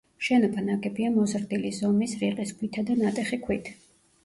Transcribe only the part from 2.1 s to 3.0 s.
რიყის ქვითა და